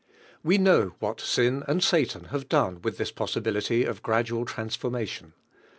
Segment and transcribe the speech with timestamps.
[0.41, 4.45] We know what sin and Sal an have done with til is possibility of gradual
[4.45, 5.33] transfor mation.